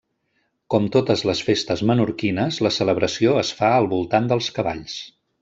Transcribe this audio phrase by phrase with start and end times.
[0.73, 4.99] Com totes les festes menorquines, la celebració es fa al voltant dels cavalls.